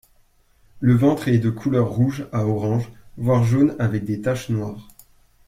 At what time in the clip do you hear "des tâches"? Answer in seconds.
4.03-4.49